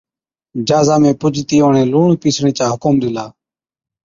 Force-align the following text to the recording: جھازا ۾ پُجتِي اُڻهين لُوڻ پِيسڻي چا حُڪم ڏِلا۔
جھازا 0.67 0.95
۾ 1.07 1.11
پُجتِي 1.21 1.57
اُڻهين 1.65 1.87
لُوڻ 1.93 2.09
پِيسڻي 2.21 2.51
چا 2.57 2.65
حُڪم 2.73 2.93
ڏِلا۔ 3.01 3.25